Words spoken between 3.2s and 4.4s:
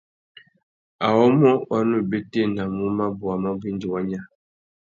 mabú indi wa nya.